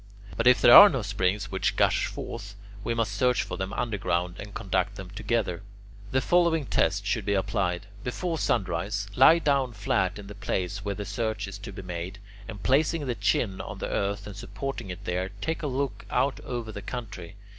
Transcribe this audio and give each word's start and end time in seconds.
But 0.35 0.47
if 0.47 0.59
there 0.59 0.73
are 0.73 0.89
no 0.89 1.03
springs 1.03 1.51
which 1.51 1.75
gush 1.75 2.07
forth, 2.07 2.55
we 2.83 2.95
must 2.95 3.11
search 3.13 3.43
for 3.43 3.55
them 3.55 3.71
underground, 3.71 4.37
and 4.39 4.51
conduct 4.51 4.95
them 4.95 5.11
together. 5.11 5.61
The 6.09 6.21
following 6.21 6.65
test 6.65 7.05
should 7.05 7.23
be 7.23 7.35
applied. 7.35 7.85
Before 8.03 8.39
sunrise, 8.39 9.05
lie 9.15 9.37
down 9.37 9.73
flat 9.73 10.17
in 10.17 10.25
the 10.25 10.33
place 10.33 10.83
where 10.83 10.95
the 10.95 11.05
search 11.05 11.47
is 11.47 11.59
to 11.59 11.71
be 11.71 11.83
made, 11.83 12.17
and 12.47 12.63
placing 12.63 13.05
the 13.05 13.13
chin 13.13 13.61
on 13.61 13.77
the 13.77 13.89
earth 13.89 14.25
and 14.25 14.35
supporting 14.35 14.89
it 14.89 15.03
there, 15.05 15.29
take 15.39 15.61
a 15.61 15.67
look 15.67 16.03
out 16.09 16.39
over 16.39 16.71
the 16.71 16.81
country. 16.81 17.35